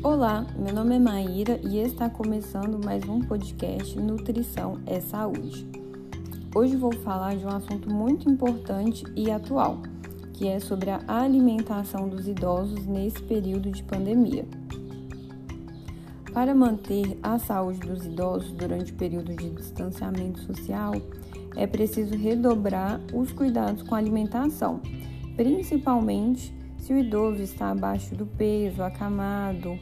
Olá, 0.00 0.46
meu 0.56 0.72
nome 0.72 0.94
é 0.94 0.98
Maíra 1.00 1.58
e 1.60 1.78
está 1.78 2.08
começando 2.08 2.82
mais 2.82 3.02
um 3.08 3.20
podcast 3.20 3.98
Nutrição 3.98 4.78
é 4.86 5.00
Saúde. 5.00 5.66
Hoje 6.54 6.76
vou 6.76 6.92
falar 6.92 7.34
de 7.34 7.44
um 7.44 7.48
assunto 7.48 7.92
muito 7.92 8.30
importante 8.30 9.04
e 9.16 9.28
atual, 9.28 9.82
que 10.34 10.46
é 10.46 10.60
sobre 10.60 10.90
a 10.90 11.02
alimentação 11.08 12.08
dos 12.08 12.28
idosos 12.28 12.86
nesse 12.86 13.20
período 13.24 13.72
de 13.72 13.82
pandemia. 13.82 14.46
Para 16.32 16.54
manter 16.54 17.18
a 17.20 17.36
saúde 17.40 17.80
dos 17.80 18.06
idosos 18.06 18.52
durante 18.52 18.92
o 18.92 18.96
período 18.96 19.34
de 19.34 19.50
distanciamento 19.50 20.38
social, 20.42 20.92
é 21.56 21.66
preciso 21.66 22.14
redobrar 22.16 23.00
os 23.12 23.32
cuidados 23.32 23.82
com 23.82 23.96
a 23.96 23.98
alimentação, 23.98 24.80
principalmente 25.34 26.56
se 26.78 26.92
o 26.94 26.98
idoso 26.98 27.42
está 27.42 27.70
abaixo 27.70 28.14
do 28.14 28.24
peso, 28.24 28.82
acamado, 28.82 29.78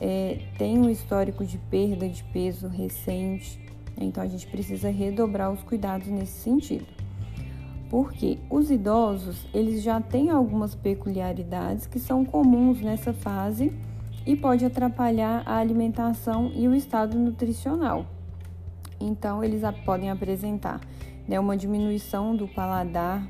é, 0.00 0.40
tem 0.58 0.78
um 0.78 0.90
histórico 0.90 1.44
de 1.44 1.58
perda 1.58 2.08
de 2.08 2.22
peso 2.24 2.68
recente, 2.68 3.58
então 3.96 4.22
a 4.22 4.26
gente 4.26 4.46
precisa 4.46 4.90
redobrar 4.90 5.50
os 5.50 5.62
cuidados 5.62 6.08
nesse 6.08 6.40
sentido. 6.40 6.86
Porque 7.88 8.38
os 8.50 8.70
idosos, 8.70 9.46
eles 9.54 9.82
já 9.82 10.00
têm 10.00 10.30
algumas 10.30 10.74
peculiaridades 10.74 11.86
que 11.86 11.98
são 11.98 12.24
comuns 12.24 12.80
nessa 12.80 13.12
fase 13.12 13.72
e 14.26 14.34
pode 14.34 14.64
atrapalhar 14.64 15.42
a 15.46 15.56
alimentação 15.56 16.50
e 16.54 16.66
o 16.66 16.74
estado 16.74 17.16
nutricional. 17.16 18.04
Então, 19.00 19.44
eles 19.44 19.62
podem 19.84 20.10
apresentar 20.10 20.80
né, 21.28 21.38
uma 21.38 21.56
diminuição 21.56 22.34
do 22.34 22.48
paladar, 22.48 23.26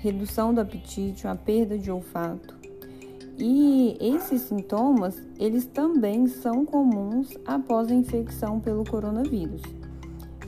redução 0.00 0.52
do 0.52 0.60
apetite, 0.60 1.26
uma 1.26 1.36
perda 1.36 1.78
de 1.78 1.90
olfato, 1.90 2.61
e 3.38 3.96
esses 4.00 4.42
sintomas, 4.42 5.20
eles 5.38 5.64
também 5.66 6.26
são 6.26 6.64
comuns 6.64 7.36
após 7.46 7.90
a 7.90 7.94
infecção 7.94 8.60
pelo 8.60 8.84
coronavírus. 8.84 9.62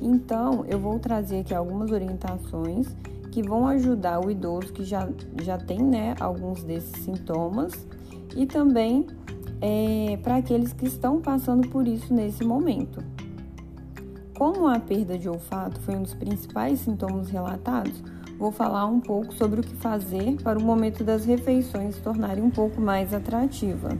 Então, 0.01 0.65
eu 0.67 0.79
vou 0.79 0.99
trazer 0.99 1.41
aqui 1.41 1.55
algumas 1.55 1.91
orientações 1.91 2.89
que 3.31 3.43
vão 3.43 3.67
ajudar 3.67 4.25
o 4.25 4.31
idoso 4.31 4.73
que 4.73 4.85
já, 4.85 5.09
já 5.43 5.59
tem 5.59 5.83
né, 5.83 6.15
alguns 6.21 6.63
desses 6.63 7.05
sintomas 7.05 7.73
e 8.37 8.47
também 8.47 9.07
é, 9.61 10.17
para 10.23 10.37
aqueles 10.37 10.73
que 10.73 10.87
estão 10.87 11.21
passando 11.21 11.69
por 11.69 11.89
isso 11.89 12.13
nesse 12.13 12.45
momento. 12.45 13.03
Como 14.37 14.67
a 14.67 14.81
perda 14.81 15.17
de 15.17 15.29
olfato 15.29 15.81
foi 15.83 15.95
um 15.95 16.03
dos 16.03 16.13
principais 16.13 16.81
sintomas 16.81 17.31
relatados, 17.31 18.03
vou 18.37 18.51
falar 18.51 18.85
um 18.87 18.99
pouco 18.99 19.33
sobre 19.33 19.61
o 19.61 19.63
que 19.63 19.77
fazer 19.77 20.43
para 20.43 20.59
o 20.59 20.63
momento 20.63 21.05
das 21.05 21.25
refeições 21.25 21.95
se 21.95 22.01
tornarem 22.01 22.43
um 22.43 22.51
pouco 22.51 22.81
mais 22.81 23.15
atrativa. 23.15 23.97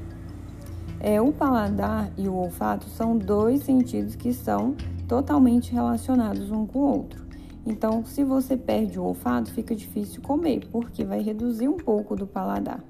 É, 0.99 1.21
o 1.21 1.33
paladar 1.33 2.11
e 2.19 2.27
o 2.27 2.35
olfato 2.35 2.89
são 2.89 3.17
dois 3.17 3.63
sentidos 3.63 4.17
que 4.17 4.33
são 4.33 4.75
totalmente 5.07 5.73
relacionados 5.73 6.51
um 6.51 6.67
com 6.67 6.81
o 6.81 6.97
outro. 6.97 7.25
Então, 7.65 8.05
se 8.05 8.25
você 8.25 8.57
perde 8.57 8.99
o 8.99 9.05
olfato, 9.05 9.53
fica 9.53 9.75
difícil 9.75 10.21
comer, 10.21 10.67
porque 10.73 11.05
vai 11.05 11.23
reduzir 11.23 11.69
um 11.69 11.77
pouco 11.77 12.17
do 12.17 12.27
paladar. 12.27 12.83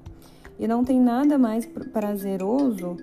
E 0.57 0.67
não 0.67 0.83
tem 0.83 0.99
nada 0.99 1.37
mais 1.37 1.65
prazeroso 1.65 2.97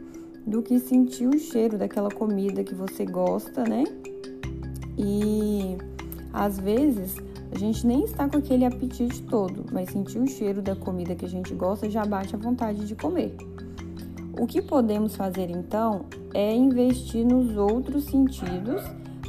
do 0.45 0.63
que 0.63 0.81
sentir 0.81 1.29
o 1.29 1.39
cheiro 1.39 1.79
daquela 1.79 2.11
comida 2.11 2.65
que 2.65 2.75
você 2.75 3.05
gosta, 3.05 3.63
né? 3.63 3.85
E 5.03 5.77
às 6.33 6.59
vezes 6.59 7.17
a 7.51 7.59
gente 7.59 7.87
nem 7.87 8.05
está 8.05 8.29
com 8.29 8.39
aquele 8.39 8.65
apetite 8.65 9.23
todo, 9.25 9.67
mas 9.71 9.91
sentir 9.91 10.19
o 10.19 10.27
cheiro 10.27 10.63
da 10.63 10.75
comida 10.75 11.15
que 11.15 11.25
a 11.25 11.29
gente 11.29 11.53
gosta 11.55 11.91
já 11.91 12.05
bate 12.07 12.35
a 12.35 12.39
vontade 12.39 12.87
de 12.87 12.95
comer. 12.95 13.37
O 14.41 14.47
que 14.47 14.63
podemos 14.63 15.15
fazer 15.15 15.51
então 15.51 16.07
é 16.33 16.55
investir 16.55 17.27
nos 17.27 17.57
outros 17.57 18.05
sentidos 18.05 18.81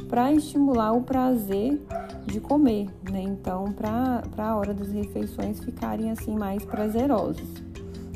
para 0.08 0.32
estimular 0.32 0.92
o 0.92 1.02
prazer 1.02 1.82
de 2.24 2.40
comer, 2.40 2.88
né? 3.10 3.20
Então, 3.20 3.72
para 3.72 4.22
a 4.38 4.56
hora 4.56 4.72
das 4.72 4.90
refeições 4.90 5.60
ficarem 5.60 6.10
assim 6.10 6.34
mais 6.34 6.64
prazerosas. 6.64 7.46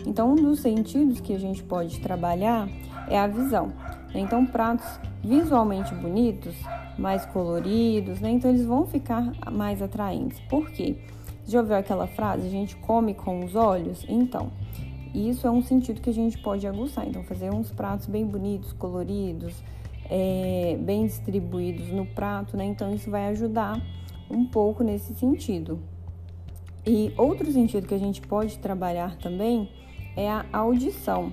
Então, 0.07 0.33
um 0.33 0.37
dos 0.37 0.61
sentidos 0.61 1.21
que 1.21 1.35
a 1.35 1.39
gente 1.39 1.63
pode 1.63 2.01
trabalhar 2.01 2.69
é 3.09 3.19
a 3.19 3.27
visão. 3.27 3.73
Então, 4.15 4.47
pratos 4.47 4.87
visualmente 5.23 5.95
bonitos 5.95 6.55
mais 6.99 7.25
coloridos, 7.27 8.21
né? 8.21 8.31
Então 8.31 8.51
eles 8.51 8.65
vão 8.65 8.87
ficar 8.87 9.33
mais 9.51 9.81
atraentes. 9.81 10.41
Por 10.49 10.71
quê? 10.71 10.97
Já 11.47 11.61
ouviu 11.61 11.77
aquela 11.77 12.07
frase? 12.07 12.47
A 12.47 12.51
gente 12.51 12.77
come 12.77 13.15
com 13.15 13.45
os 13.45 13.55
olhos? 13.55 14.05
Então, 14.09 14.51
isso 15.15 15.47
é 15.47 15.51
um 15.51 15.63
sentido 15.63 16.01
que 16.01 16.11
a 16.11 16.15
gente 16.15 16.39
pode 16.39 16.67
aguçar. 16.67 17.07
Então, 17.07 17.23
fazer 17.23 17.53
uns 17.53 17.71
pratos 17.71 18.07
bem 18.07 18.27
bonitos, 18.27 18.73
coloridos, 18.73 19.55
é, 20.11 20.77
bem 20.81 21.07
distribuídos 21.07 21.89
no 21.89 22.05
prato, 22.05 22.57
né? 22.57 22.65
Então, 22.65 22.95
isso 22.95 23.11
vai 23.11 23.29
ajudar 23.29 23.81
um 24.31 24.45
pouco 24.45 24.83
nesse 24.83 25.15
sentido. 25.15 25.79
E 26.87 27.13
outro 27.17 27.51
sentido 27.51 27.87
que 27.87 27.95
a 27.95 27.99
gente 27.99 28.21
pode 28.21 28.59
trabalhar 28.59 29.17
também 29.17 29.71
é 30.17 30.29
a 30.29 30.45
audição, 30.53 31.33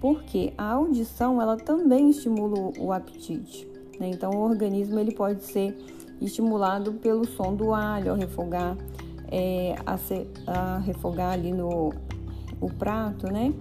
porque 0.00 0.52
a 0.56 0.72
audição 0.72 1.40
ela 1.40 1.56
também 1.56 2.10
estimula 2.10 2.72
o 2.78 2.92
apetite. 2.92 3.66
Né? 3.98 4.10
Então, 4.10 4.30
o 4.30 4.40
organismo 4.40 4.98
ele 4.98 5.12
pode 5.12 5.42
ser 5.42 5.76
estimulado 6.20 6.94
pelo 6.94 7.26
som 7.26 7.54
do 7.54 7.74
alho 7.74 8.12
ao 8.12 8.16
refogar, 8.16 8.76
é, 9.30 9.76
a, 9.84 9.96
ce, 9.96 10.26
a 10.46 10.78
refogar 10.78 11.32
ali 11.32 11.52
no 11.52 11.92
o 12.60 12.68
prato, 12.68 13.32
né? 13.32 13.54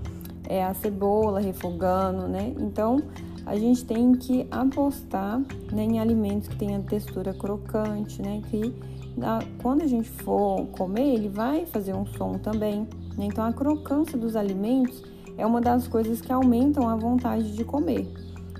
É, 0.49 0.63
a 0.63 0.73
cebola 0.73 1.39
refogando, 1.39 2.27
né? 2.27 2.53
Então, 2.59 3.01
a 3.45 3.55
gente 3.55 3.85
tem 3.85 4.13
que 4.13 4.47
apostar 4.49 5.39
né, 5.71 5.83
em 5.83 5.99
alimentos 5.99 6.47
que 6.47 6.55
tenham 6.55 6.81
textura 6.81 7.33
crocante, 7.33 8.21
né? 8.21 8.41
Que 8.49 8.73
a, 9.21 9.39
quando 9.61 9.83
a 9.83 9.87
gente 9.87 10.09
for 10.09 10.65
comer, 10.67 11.13
ele 11.13 11.29
vai 11.29 11.65
fazer 11.65 11.93
um 11.93 12.05
som 12.05 12.33
também. 12.33 12.87
Né? 13.17 13.25
Então, 13.25 13.43
a 13.43 13.53
crocância 13.53 14.17
dos 14.17 14.35
alimentos 14.35 15.03
é 15.37 15.45
uma 15.45 15.61
das 15.61 15.87
coisas 15.87 16.19
que 16.19 16.31
aumentam 16.31 16.89
a 16.89 16.95
vontade 16.95 17.55
de 17.55 17.63
comer. 17.63 18.11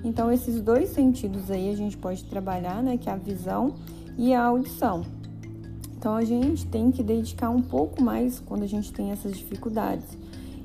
Então, 0.04 0.30
esses 0.30 0.60
dois 0.60 0.90
sentidos 0.90 1.50
aí 1.50 1.70
a 1.70 1.76
gente 1.76 1.96
pode 1.96 2.24
trabalhar, 2.24 2.82
né? 2.82 2.96
Que 2.96 3.08
é 3.08 3.12
a 3.12 3.16
visão 3.16 3.74
e 4.16 4.32
a 4.32 4.44
audição. 4.44 5.02
Então, 5.96 6.14
a 6.14 6.24
gente 6.24 6.66
tem 6.66 6.92
que 6.92 7.02
dedicar 7.02 7.50
um 7.50 7.60
pouco 7.60 8.00
mais 8.00 8.38
quando 8.38 8.62
a 8.62 8.66
gente 8.66 8.92
tem 8.92 9.10
essas 9.10 9.36
dificuldades. 9.36 10.16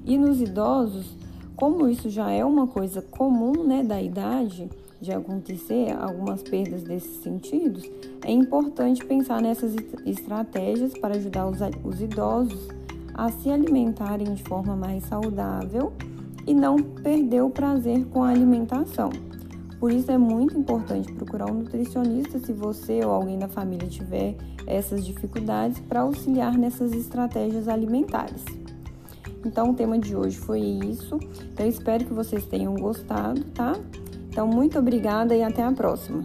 E 0.06 0.18
nos 0.18 0.40
idosos, 0.40 1.18
como 1.56 1.88
isso 1.88 2.10
já 2.10 2.30
é 2.30 2.46
uma 2.46 2.68
coisa 2.68 3.02
comum, 3.02 3.64
né, 3.64 3.84
da 3.84 4.02
idade, 4.02 4.70
de 5.02 5.12
acontecer 5.12 5.92
algumas 6.00 6.44
perdas 6.44 6.84
desses 6.84 7.22
sentidos, 7.24 7.84
é 8.24 8.32
importante 8.32 9.04
pensar 9.04 9.42
nessas 9.42 9.76
estratégias 10.06 10.94
para 10.94 11.16
ajudar 11.16 11.48
os, 11.48 11.60
os 11.84 12.00
idosos 12.00 12.68
a 13.14 13.30
se 13.32 13.50
alimentarem 13.50 14.34
de 14.34 14.44
forma 14.44 14.76
mais 14.76 15.04
saudável 15.06 15.94
e 16.46 16.54
não 16.54 16.78
perder 16.78 17.42
o 17.42 17.50
prazer 17.50 18.06
com 18.06 18.24
a 18.24 18.30
alimentação. 18.30 19.10
Por 19.80 19.92
isso 19.92 20.12
é 20.12 20.18
muito 20.18 20.58
importante 20.58 21.12
procurar 21.12 21.52
um 21.52 21.56
nutricionista 21.56 22.40
se 22.40 22.54
você 22.54 23.04
ou 23.04 23.12
alguém 23.12 23.38
da 23.38 23.48
família 23.48 23.88
tiver 23.88 24.36
essas 24.66 25.06
dificuldades 25.06 25.80
para 25.80 26.02
auxiliar 26.02 26.58
nessas 26.58 26.94
estratégias 26.94 27.68
alimentares. 27.68 28.46
Então 29.46 29.72
o 29.72 29.74
tema 29.74 30.00
de 30.00 30.16
hoje 30.16 30.38
foi 30.38 30.62
isso. 30.62 31.20
Então 31.52 31.68
espero 31.68 32.06
que 32.06 32.14
vocês 32.14 32.46
tenham 32.46 32.76
gostado, 32.76 33.44
tá? 33.54 33.74
Então 34.30 34.48
muito 34.48 34.80
obrigada 34.80 35.36
e 35.36 35.44
até 35.44 35.64
a 35.64 35.72
próxima. 35.72 36.24